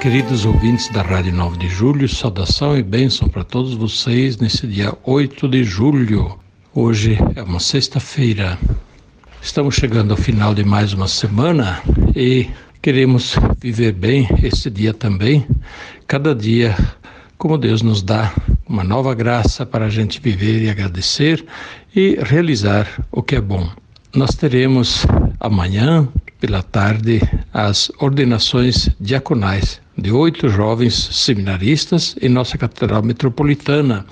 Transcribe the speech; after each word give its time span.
Queridos 0.00 0.46
ouvintes 0.46 0.88
da 0.88 1.02
Rádio 1.02 1.34
9 1.34 1.58
de 1.58 1.68
Julho, 1.68 2.08
saudação 2.08 2.74
e 2.74 2.82
bênção 2.82 3.28
para 3.28 3.44
todos 3.44 3.74
vocês 3.74 4.38
nesse 4.38 4.66
dia 4.66 4.96
8 5.04 5.46
de 5.46 5.62
julho. 5.62 6.38
Hoje 6.74 7.18
é 7.36 7.42
uma 7.42 7.60
sexta-feira. 7.60 8.58
Estamos 9.42 9.74
chegando 9.74 10.12
ao 10.12 10.16
final 10.16 10.54
de 10.54 10.64
mais 10.64 10.94
uma 10.94 11.06
semana 11.06 11.82
e 12.16 12.48
queremos 12.80 13.36
viver 13.60 13.92
bem 13.92 14.26
este 14.42 14.70
dia 14.70 14.94
também. 14.94 15.46
Cada 16.06 16.34
dia, 16.34 16.74
como 17.36 17.58
Deus 17.58 17.82
nos 17.82 18.02
dá 18.02 18.32
uma 18.66 18.82
nova 18.82 19.14
graça 19.14 19.66
para 19.66 19.84
a 19.84 19.90
gente 19.90 20.18
viver 20.18 20.62
e 20.62 20.70
agradecer 20.70 21.44
e 21.94 22.18
realizar 22.22 22.88
o 23.12 23.22
que 23.22 23.36
é 23.36 23.40
bom. 23.40 23.68
Nós 24.14 24.34
teremos 24.34 25.04
amanhã, 25.38 26.08
pela 26.40 26.62
tarde, 26.62 27.20
as 27.52 27.92
ordenações 28.00 28.88
diaconais 28.98 29.80
de 29.96 30.10
oito 30.10 30.48
jovens 30.48 30.94
seminaristas 30.94 32.16
em 32.20 32.30
nossa 32.30 32.56
Catedral 32.56 33.02
Metropolitana. 33.02 34.06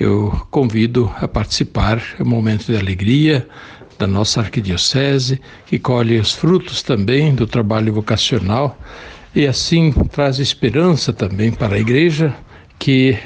Eu 0.00 0.30
convido 0.50 1.12
a 1.20 1.28
participar, 1.28 2.02
é 2.18 2.22
um 2.22 2.26
momento 2.26 2.66
de 2.66 2.76
alegria 2.76 3.46
da 3.98 4.06
nossa 4.06 4.40
arquidiocese, 4.40 5.40
que 5.66 5.78
colhe 5.78 6.18
os 6.18 6.32
frutos 6.32 6.82
também 6.82 7.34
do 7.34 7.46
trabalho 7.46 7.92
vocacional 7.92 8.76
e 9.34 9.46
assim 9.46 9.92
traz 10.10 10.38
esperança 10.38 11.12
também 11.12 11.52
para 11.52 11.76
a 11.76 11.78
igreja 11.78 12.34
que 12.78 13.18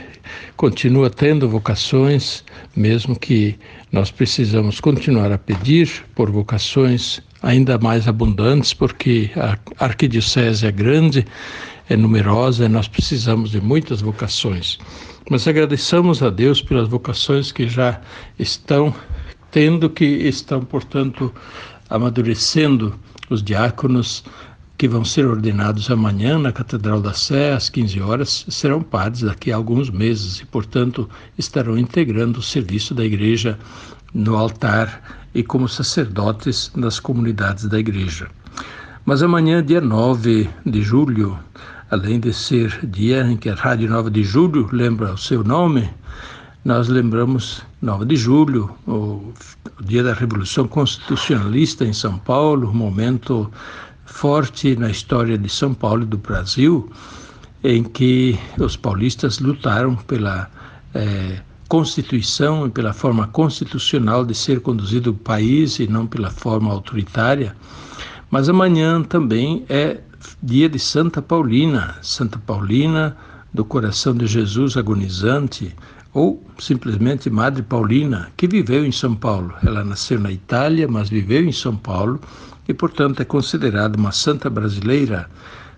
continua 0.57 1.09
tendo 1.09 1.49
vocações, 1.49 2.45
mesmo 2.75 3.19
que 3.19 3.57
nós 3.91 4.11
precisamos 4.11 4.81
continuar 4.81 5.33
a 5.33 5.39
pedir 5.39 6.05
por 6.15 6.31
vocações 6.31 7.21
ainda 7.43 7.79
mais 7.79 8.07
abundantes, 8.07 8.75
porque 8.75 9.31
a 9.37 9.57
arquidiocese 9.85 10.67
é 10.67 10.73
grande, 10.73 11.27
é 11.89 11.97
numerosa 11.97 12.67
e 12.67 12.69
nós 12.69 12.87
precisamos 12.87 13.51
de 13.51 13.61
muitas 13.61 14.01
vocações. 14.01 14.79
Mas 15.31 15.47
agradeçamos 15.47 16.23
a 16.23 16.31
Deus 16.31 16.61
pelas 16.61 16.89
vocações 16.89 17.53
que 17.53 17.69
já 17.69 18.01
estão 18.39 18.95
tendo, 19.51 19.89
que 19.89 20.05
estão, 20.05 20.61
portanto, 20.61 21.33
amadurecendo 21.89 22.99
os 23.31 23.43
diáconos 23.43 24.25
que 24.79 24.87
vão 24.87 25.05
ser 25.05 25.27
ordenados 25.27 25.91
amanhã 25.91 26.39
na 26.39 26.53
Catedral 26.53 27.01
da 27.01 27.13
Sé, 27.13 27.53
às 27.53 27.69
15 27.69 28.01
horas, 28.01 28.47
serão 28.49 28.81
padres 28.81 29.23
daqui 29.23 29.51
a 29.51 29.57
alguns 29.57 29.91
meses 29.91 30.39
e, 30.39 30.47
portanto, 30.47 31.11
estarão 31.37 31.77
integrando 31.77 32.39
o 32.39 32.43
serviço 32.43 32.95
da 32.95 33.05
igreja 33.05 33.59
no 34.15 34.37
altar 34.37 35.03
e 35.35 35.43
como 35.43 35.69
sacerdotes 35.69 36.71
nas 36.77 37.01
comunidades 37.01 37.67
da 37.67 37.77
igreja. 37.77 38.29
Mas 39.05 39.21
amanhã, 39.21 39.65
dia 39.65 39.81
9 39.81 40.49
de 40.65 40.81
julho, 40.81 41.37
além 41.91 42.21
de 42.21 42.33
ser 42.33 42.87
dia 42.87 43.23
em 43.23 43.37
que 43.37 43.49
a 43.49 43.55
Rádio 43.57 43.91
9 43.91 44.11
de 44.11 44.23
Julho 44.23 44.69
lembra 44.71 45.15
o 45.15 45.19
seu 45.19 45.43
nome, 45.43 45.91
nós 46.65 46.89
lembramos 46.89 47.63
9 47.81 48.05
de 48.05 48.17
julho, 48.17 48.71
o, 48.87 49.33
dia 49.81 50.03
da 50.03 50.13
Revolução 50.13 50.69
Constitucionalista 50.69 51.85
em 51.85 51.93
São 51.93 52.19
Paulo, 52.19 52.69
um 52.69 52.75
momento 52.75 53.51
forte 54.09 54.75
na 54.75 54.91
história 54.91 55.39
de 55.39 55.49
São 55.49 55.73
Paulo 55.75 56.03
e 56.03 56.07
do 56.07 56.19
Brasil, 56.19 56.91
em 57.63 57.85
que 57.85 58.39
os 58.59 58.77
paulistas 58.77 59.39
lutaram 59.39 59.95
pela 59.95 60.51
é, 60.95 61.41
Constituição 61.69 62.67
e 62.67 62.71
pela 62.71 62.95
forma 62.95 63.27
constitucional 63.27 64.25
de 64.25 64.35
ser 64.35 64.61
conduzido 64.61 65.11
o 65.11 65.15
país 65.15 65.79
e 65.79 65.87
não 65.87 66.07
pela 66.07 66.31
forma 66.31 66.73
autoritária. 66.73 67.55
Mas 68.31 68.49
amanhã 68.49 69.03
também 69.03 69.67
é 69.69 70.01
dia 70.43 70.69
de 70.69 70.79
Santa 70.79 71.21
Paulina, 71.21 71.97
Santa 72.01 72.39
Paulina 72.39 73.15
do 73.53 73.67
coração 73.67 74.15
de 74.15 74.27
Jesus 74.27 74.79
agonizante, 74.79 75.77
ou 76.13 76.43
simplesmente 76.59 77.31
Madre 77.31 77.63
Paulina, 77.63 78.31
que 78.37 78.49
viveu 78.49 78.85
em 78.85 78.93
São 78.93 79.15
Paulo. 79.15 79.55
Ela 79.65 79.85
nasceu 79.85 80.19
na 80.19 80.33
Itália, 80.33 80.89
mas 80.89 81.09
viveu 81.09 81.45
em 81.45 81.53
São 81.53 81.77
Paulo 81.77 82.21
e, 82.67 82.75
portanto, 82.75 83.21
é 83.21 83.25
considerada 83.25 83.99
uma 83.99 84.13
santa 84.13 84.49
brasileira. 84.51 85.29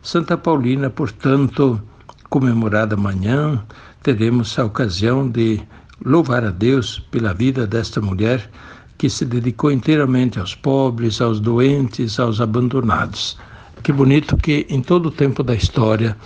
Santa 0.03 0.37
Paulina, 0.37 0.89
portanto, 0.89 1.81
comemorada 2.29 2.95
amanhã, 2.95 3.63
teremos 4.03 4.59
a 4.59 4.65
ocasião 4.65 5.29
de 5.29 5.61
louvar 6.05 6.45
a 6.45 6.51
Deus 6.51 6.99
pela 7.11 7.35
vida 7.35 7.67
desta 7.67 8.01
mulher 8.01 8.51
que 8.97 9.11
se 9.11 9.25
dedicou 9.25 9.71
inteiramente 9.71 10.39
aos 10.39 10.55
pobres, 10.55 11.21
aos 11.21 11.41
doentes, 11.41 12.21
aos 12.21 12.41
abandonados. 12.41 13.37
Que 13.83 13.93
bonito 13.93 14.37
que 14.37 14.67
em 14.69 14.83
todo 14.83 15.07
o 15.07 15.11
tempo 15.11 15.43
da 15.43 15.55
história 15.55 16.17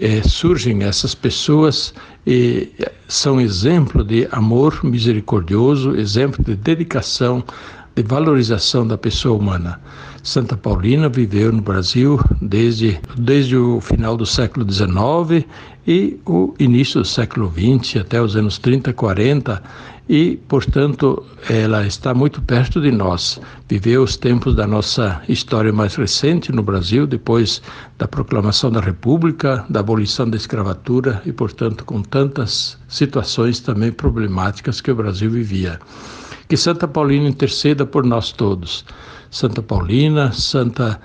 eh, 0.00 0.22
surgem 0.22 0.82
essas 0.82 1.14
pessoas 1.14 1.94
e 2.26 2.70
são 3.08 3.40
exemplo 3.40 4.02
de 4.02 4.26
amor 4.32 4.84
misericordioso, 4.84 5.94
exemplo 5.94 6.44
de 6.44 6.56
dedicação 6.56 7.44
de 7.94 8.02
valorização 8.02 8.86
da 8.86 8.98
pessoa 8.98 9.38
humana. 9.38 9.80
Santa 10.22 10.56
Paulina 10.56 11.08
viveu 11.08 11.50
no 11.52 11.62
Brasil 11.62 12.20
desde, 12.42 13.00
desde 13.16 13.56
o 13.56 13.80
final 13.80 14.16
do 14.16 14.26
século 14.26 14.70
XIX 14.70 15.46
e 15.86 16.18
o 16.26 16.52
início 16.58 17.00
do 17.00 17.06
século 17.06 17.50
XX, 17.50 18.00
até 18.00 18.20
os 18.20 18.36
anos 18.36 18.58
30, 18.58 18.92
40, 18.92 19.62
e, 20.08 20.36
portanto, 20.48 21.24
ela 21.48 21.86
está 21.86 22.14
muito 22.14 22.40
perto 22.40 22.80
de 22.80 22.92
nós. 22.92 23.40
Viveu 23.68 24.04
os 24.04 24.16
tempos 24.16 24.54
da 24.54 24.66
nossa 24.66 25.20
história 25.28 25.72
mais 25.72 25.96
recente 25.96 26.52
no 26.52 26.62
Brasil, 26.62 27.06
depois 27.06 27.60
da 27.98 28.06
proclamação 28.06 28.70
da 28.70 28.80
República, 28.80 29.64
da 29.68 29.80
abolição 29.80 30.28
da 30.28 30.36
escravatura 30.36 31.20
e, 31.26 31.32
portanto, 31.32 31.84
com 31.84 32.02
tantas 32.02 32.78
situações 32.88 33.58
também 33.58 33.90
problemáticas 33.90 34.80
que 34.80 34.90
o 34.90 34.96
Brasil 34.96 35.30
vivia. 35.30 35.80
Que 36.48 36.56
Santa 36.56 36.86
Paulina 36.86 37.28
interceda 37.28 37.84
por 37.84 38.06
nós 38.06 38.30
todos. 38.30 38.84
Santa 39.28 39.60
Paulina, 39.60 40.30
Santa 40.30 41.00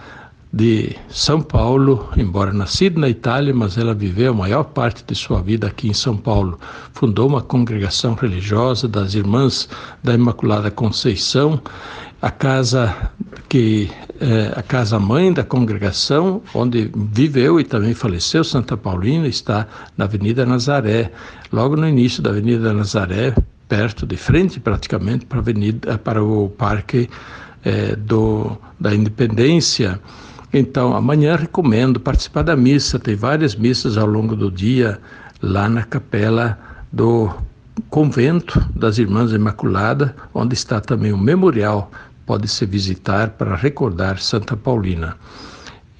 de 0.53 0.95
São 1.09 1.41
Paulo, 1.41 2.09
embora 2.17 2.51
nascida 2.51 2.99
na 2.99 3.07
Itália, 3.07 3.53
mas 3.53 3.77
ela 3.77 3.93
viveu 3.93 4.31
a 4.31 4.35
maior 4.35 4.65
parte 4.65 5.03
de 5.07 5.15
sua 5.15 5.41
vida 5.41 5.67
aqui 5.67 5.87
em 5.87 5.93
São 5.93 6.17
Paulo. 6.17 6.59
Fundou 6.93 7.27
uma 7.29 7.41
congregação 7.41 8.15
religiosa 8.15 8.87
das 8.87 9.13
Irmãs 9.13 9.69
da 10.03 10.13
Imaculada 10.13 10.69
Conceição, 10.69 11.61
a 12.21 12.29
casa 12.29 13.11
que 13.47 13.89
é, 14.19 14.53
a 14.55 14.61
casa 14.61 14.99
mãe 14.99 15.33
da 15.33 15.43
congregação, 15.43 16.41
onde 16.53 16.91
viveu 16.95 17.59
e 17.59 17.63
também 17.63 17.93
faleceu 17.93 18.43
Santa 18.43 18.77
Paulina, 18.77 19.27
está 19.27 19.67
na 19.97 20.05
Avenida 20.05 20.45
Nazaré, 20.45 21.11
logo 21.51 21.75
no 21.75 21.87
início 21.87 22.21
da 22.21 22.29
Avenida 22.29 22.71
Nazaré, 22.71 23.33
perto 23.67 24.05
de 24.05 24.17
frente 24.17 24.59
praticamente 24.59 25.25
para, 25.25 25.39
avenida, 25.39 25.97
para 25.97 26.23
o 26.23 26.49
Parque 26.49 27.09
é, 27.63 27.95
do, 27.95 28.55
da 28.79 28.93
Independência. 28.93 29.99
Então, 30.53 30.93
amanhã 30.93 31.35
recomendo 31.35 31.99
participar 31.99 32.43
da 32.43 32.55
missa. 32.55 32.99
Tem 32.99 33.15
várias 33.15 33.55
missas 33.55 33.97
ao 33.97 34.05
longo 34.05 34.35
do 34.35 34.51
dia 34.51 34.99
lá 35.41 35.69
na 35.69 35.83
capela 35.83 36.59
do 36.91 37.29
convento 37.89 38.59
das 38.75 38.97
Irmãs 38.97 39.31
Imaculada, 39.31 40.15
onde 40.33 40.53
está 40.53 40.81
também 40.81 41.13
um 41.13 41.17
memorial. 41.17 41.89
Pode 42.25 42.47
se 42.47 42.65
visitar 42.65 43.31
para 43.31 43.55
recordar 43.55 44.19
Santa 44.19 44.57
Paulina. 44.57 45.15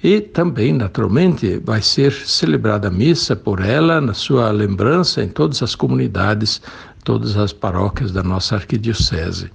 E 0.04 0.20
também, 0.20 0.72
naturalmente, 0.72 1.60
vai 1.64 1.80
ser 1.80 2.12
celebrada 2.12 2.88
a 2.88 2.90
missa 2.90 3.36
por 3.36 3.60
ela, 3.60 4.00
na 4.00 4.12
sua 4.12 4.50
lembrança, 4.50 5.22
em 5.22 5.28
todas 5.28 5.62
as 5.62 5.74
comunidades 5.74 6.60
todas 7.04 7.36
as 7.36 7.52
paróquias 7.52 8.12
da 8.12 8.22
nossa 8.22 8.56
arquidiocese. 8.56 9.50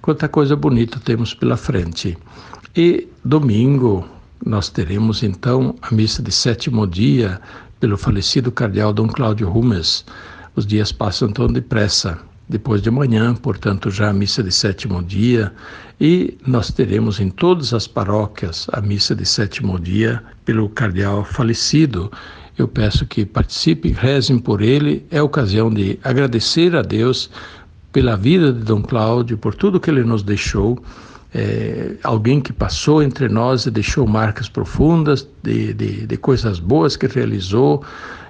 Quanta 0.00 0.28
coisa 0.28 0.54
bonita 0.54 1.00
temos 1.04 1.34
pela 1.34 1.56
frente. 1.56 2.16
E 2.76 3.08
domingo 3.24 4.04
nós 4.44 4.68
teremos 4.68 5.22
então 5.22 5.74
a 5.82 5.94
missa 5.94 6.22
de 6.22 6.30
sétimo 6.32 6.86
dia 6.86 7.40
pelo 7.80 7.96
falecido 7.96 8.50
cardeal 8.52 8.92
Dom 8.92 9.08
Cláudio 9.08 9.48
Rumes. 9.48 10.04
Os 10.54 10.66
dias 10.66 10.92
passam 10.92 11.30
tão 11.32 11.46
depressa. 11.46 12.18
Depois 12.48 12.80
de 12.80 12.88
amanhã, 12.88 13.34
portanto, 13.34 13.90
já 13.90 14.10
a 14.10 14.12
missa 14.12 14.42
de 14.42 14.52
sétimo 14.52 15.02
dia, 15.02 15.52
e 16.00 16.38
nós 16.46 16.70
teremos 16.70 17.18
em 17.18 17.28
todas 17.28 17.74
as 17.74 17.88
paróquias 17.88 18.68
a 18.72 18.80
missa 18.80 19.16
de 19.16 19.26
sétimo 19.26 19.80
dia 19.80 20.22
pelo 20.44 20.68
cardeal 20.68 21.24
falecido 21.24 22.10
eu 22.58 22.66
peço 22.66 23.04
que 23.04 23.26
participem, 23.26 23.92
rezem 23.92 24.38
por 24.38 24.62
ele. 24.62 25.04
É 25.10 25.20
ocasião 25.20 25.72
de 25.72 25.98
agradecer 26.02 26.74
a 26.74 26.80
Deus 26.80 27.30
pela 27.92 28.16
vida 28.16 28.52
de 28.52 28.60
Dom 28.60 28.82
Cláudio, 28.82 29.36
por 29.36 29.54
tudo 29.54 29.78
que 29.78 29.90
ele 29.90 30.04
nos 30.04 30.22
deixou. 30.22 30.82
É, 31.38 31.96
alguém 32.02 32.40
que 32.40 32.50
passou 32.50 33.02
entre 33.02 33.28
nós 33.28 33.66
e 33.66 33.70
deixou 33.70 34.06
marcas 34.06 34.48
profundas 34.48 35.28
de, 35.42 35.74
de, 35.74 36.06
de 36.06 36.16
coisas 36.16 36.58
boas 36.58 36.96
que 36.96 37.06
realizou, 37.06 37.84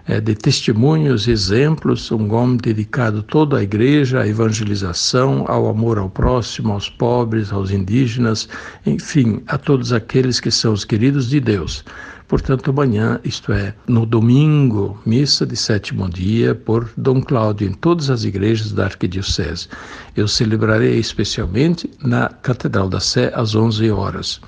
é, 0.09 0.21
de 0.21 0.35
testemunhos, 0.35 1.29
exemplos, 1.29 2.11
um 2.11 2.35
homem 2.35 2.57
dedicado 2.57 3.23
toda 3.23 3.59
à 3.59 3.63
igreja, 3.63 4.23
à 4.23 4.27
evangelização, 4.27 5.45
ao 5.47 5.69
amor 5.69 5.99
ao 5.99 6.11
próximo, 6.11 6.73
aos 6.73 6.91
pobres, 6.91 7.53
aos 7.53 7.71
indígenas, 7.71 8.49
enfim, 8.85 9.41
a 9.47 9.57
todos 9.57 9.93
aqueles 9.93 10.41
que 10.41 10.51
são 10.51 10.73
os 10.73 10.85
queridos 10.85 11.29
de 11.29 11.39
Deus. 11.39 11.85
Portanto, 12.29 12.71
amanhã, 12.71 13.21
isto 13.23 13.53
é, 13.53 13.73
no 13.87 14.05
domingo, 14.05 14.99
missa 15.07 15.47
de 15.47 15.55
sétimo 15.55 16.09
dia, 16.09 16.57
por 16.57 16.91
Dom 16.97 17.23
Cláudio, 17.23 17.69
em 17.69 17.73
todas 17.73 18.11
as 18.11 18.25
igrejas 18.25 18.73
da 18.73 18.87
Arquidiocese. 18.87 19.69
Eu 20.17 20.27
celebrarei 20.27 20.99
especialmente 20.99 21.89
na 22.03 22.29
Catedral 22.29 22.89
da 22.89 22.99
Sé, 22.99 23.31
às 23.33 23.55
11 23.55 23.91
horas. 23.93 24.41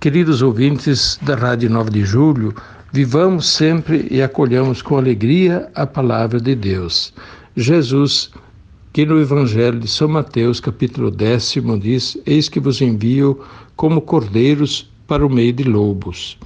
Queridos 0.00 0.40
ouvintes 0.40 1.18
da 1.20 1.34
Rádio 1.34 1.68
9 1.68 1.90
de 1.90 2.04
Julho, 2.04 2.54
vivamos 2.90 3.46
sempre 3.46 4.08
e 4.10 4.22
acolhamos 4.22 4.80
com 4.80 4.96
alegria 4.96 5.68
a 5.74 5.86
palavra 5.86 6.40
de 6.40 6.54
Deus. 6.54 7.12
Jesus, 7.54 8.30
que 8.94 9.04
no 9.04 9.20
Evangelho 9.20 9.78
de 9.78 9.88
São 9.88 10.08
Mateus, 10.08 10.60
capítulo 10.60 11.10
décimo, 11.10 11.78
diz: 11.78 12.16
Eis 12.24 12.48
que 12.48 12.58
vos 12.58 12.80
envio 12.80 13.38
como 13.76 14.00
cordeiros 14.00 14.90
para 15.06 15.26
o 15.26 15.30
meio 15.30 15.52
de 15.52 15.64
lobos. 15.64 16.38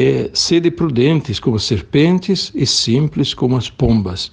É, 0.00 0.30
sede 0.32 0.70
prudentes 0.70 1.40
como 1.40 1.58
serpentes 1.58 2.52
e 2.54 2.64
simples 2.64 3.34
como 3.34 3.56
as 3.56 3.68
pombas. 3.68 4.30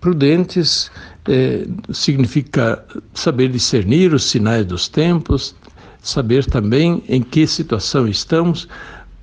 Prudentes 0.00 0.88
é, 1.28 1.66
significa 1.92 2.84
saber 3.12 3.48
discernir 3.48 4.14
os 4.14 4.22
sinais 4.22 4.64
dos 4.64 4.86
tempos, 4.86 5.52
saber 6.00 6.46
também 6.46 7.02
em 7.08 7.22
que 7.22 7.44
situação 7.44 8.06
estamos, 8.06 8.68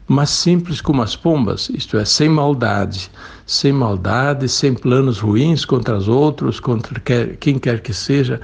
mas 0.08 0.30
simples 0.30 0.82
como 0.82 1.02
as 1.02 1.16
pombas, 1.16 1.70
isto 1.70 1.98
é, 1.98 2.04
sem 2.04 2.28
maldade, 2.28 3.10
sem 3.46 3.72
maldade, 3.72 4.50
sem 4.50 4.74
planos 4.74 5.20
ruins 5.20 5.64
contra 5.64 5.96
os 5.96 6.10
outros, 6.10 6.60
contra 6.60 7.00
quem 7.40 7.58
quer 7.58 7.82
que 7.82 7.94
seja, 7.94 8.42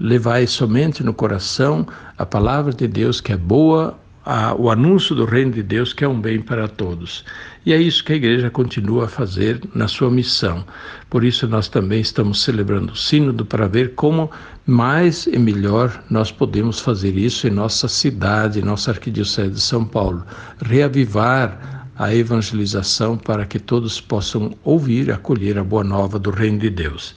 levai 0.00 0.46
somente 0.46 1.04
no 1.04 1.12
coração 1.12 1.86
a 2.16 2.24
palavra 2.24 2.72
de 2.72 2.88
Deus 2.88 3.20
que 3.20 3.32
é 3.32 3.36
boa, 3.36 3.98
a, 4.26 4.52
o 4.54 4.68
anúncio 4.70 5.14
do 5.14 5.24
reino 5.24 5.52
de 5.52 5.62
Deus 5.62 5.92
que 5.92 6.04
é 6.04 6.08
um 6.08 6.20
bem 6.20 6.40
para 6.40 6.66
todos. 6.66 7.24
E 7.64 7.72
é 7.72 7.80
isso 7.80 8.04
que 8.04 8.12
a 8.12 8.16
igreja 8.16 8.50
continua 8.50 9.04
a 9.04 9.08
fazer 9.08 9.60
na 9.72 9.86
sua 9.86 10.10
missão. 10.10 10.64
Por 11.08 11.22
isso 11.22 11.46
nós 11.46 11.68
também 11.68 12.00
estamos 12.00 12.42
celebrando 12.42 12.92
o 12.92 12.96
sínodo 12.96 13.46
para 13.46 13.68
ver 13.68 13.94
como 13.94 14.28
mais 14.66 15.28
e 15.28 15.38
melhor 15.38 16.02
nós 16.10 16.32
podemos 16.32 16.80
fazer 16.80 17.16
isso 17.16 17.46
em 17.46 17.50
nossa 17.50 17.86
cidade, 17.86 18.58
em 18.58 18.62
nossa 18.62 18.90
arquidiocese 18.90 19.50
de 19.52 19.60
São 19.60 19.84
Paulo, 19.84 20.24
reavivar 20.60 21.88
a 21.96 22.14
evangelização 22.14 23.16
para 23.16 23.46
que 23.46 23.58
todos 23.58 24.00
possam 24.00 24.54
ouvir 24.64 25.10
acolher 25.10 25.56
a 25.56 25.64
boa 25.64 25.84
nova 25.84 26.18
do 26.18 26.30
reino 26.30 26.58
de 26.58 26.68
Deus. 26.68 27.14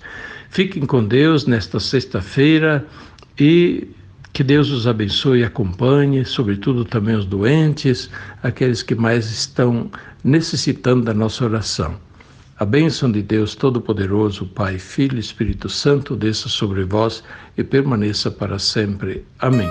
Fiquem 0.51 0.85
com 0.85 1.03
Deus 1.03 1.45
nesta 1.45 1.79
sexta-feira 1.79 2.85
e 3.38 3.88
que 4.33 4.43
Deus 4.43 4.69
os 4.69 4.87
abençoe 4.87 5.39
e 5.39 5.43
acompanhe, 5.43 6.23
sobretudo 6.23 6.85
também 6.85 7.15
os 7.15 7.25
doentes, 7.25 8.09
aqueles 8.41 8.81
que 8.81 8.95
mais 8.95 9.29
estão 9.31 9.89
necessitando 10.23 11.03
da 11.03 11.13
nossa 11.13 11.43
oração. 11.43 11.95
A 12.57 12.65
bênção 12.65 13.11
de 13.11 13.21
Deus 13.21 13.55
Todo-Poderoso, 13.55 14.45
Pai, 14.45 14.77
Filho 14.77 15.17
e 15.17 15.19
Espírito 15.19 15.69
Santo, 15.69 16.15
desça 16.15 16.49
sobre 16.49 16.83
vós 16.83 17.23
e 17.57 17.63
permaneça 17.63 18.29
para 18.29 18.59
sempre. 18.59 19.25
Amém. 19.39 19.69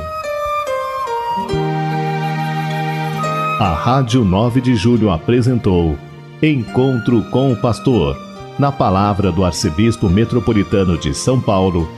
A 3.60 3.75
Rádio 3.75 4.25
9 4.25 4.60
de 4.60 4.75
Julho 4.75 5.10
apresentou 5.10 5.99
Encontro 6.43 7.22
com 7.31 7.52
o 7.52 7.56
Pastor, 7.56 8.16
na 8.58 8.72
palavra 8.72 9.31
do 9.31 9.44
Arcebispo 9.44 10.08
Metropolitano 10.08 10.96
de 10.96 11.12
São 11.12 11.40
Paulo 11.40 11.98